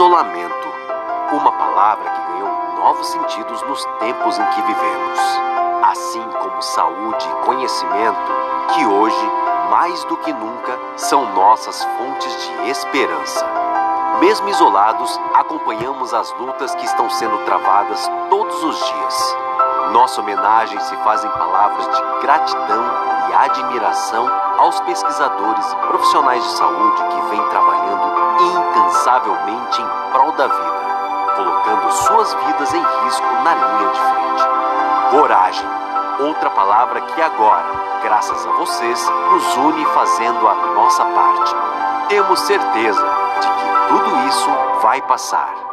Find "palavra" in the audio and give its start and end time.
1.52-2.08, 36.50-37.00